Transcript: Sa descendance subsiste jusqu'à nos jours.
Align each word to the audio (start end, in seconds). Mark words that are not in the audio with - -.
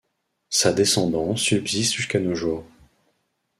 Sa 0.49 0.73
descendance 0.73 1.41
subsiste 1.43 1.93
jusqu'à 1.93 2.19
nos 2.19 2.33
jours. 2.33 2.63